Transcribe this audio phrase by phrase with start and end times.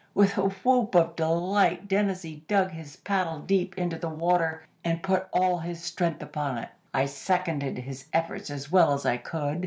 [0.15, 5.27] "With a whoop of delight Dennazee dug his paddle deep into the water, and put
[5.31, 6.69] all his strength upon it.
[6.91, 9.59] I seconded his efforts as well as I could.